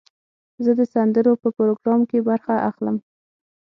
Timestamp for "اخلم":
2.69-2.95